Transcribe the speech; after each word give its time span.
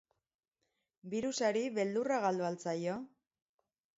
Birusari 1.11 1.61
beldurra 1.77 2.19
galdu 2.25 2.47
al 2.49 2.57
zaio? 2.65 2.99